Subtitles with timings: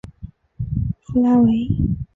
[1.03, 1.67] 弗莱维。